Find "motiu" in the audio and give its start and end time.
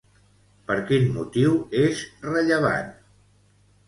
1.17-1.53